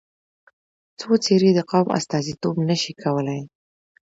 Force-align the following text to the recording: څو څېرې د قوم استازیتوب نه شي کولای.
څو 0.99 1.09
څېرې 1.23 1.51
د 1.55 1.59
قوم 1.71 1.87
استازیتوب 1.97 2.55
نه 2.69 2.75
شي 2.81 2.93
کولای. 3.03 3.41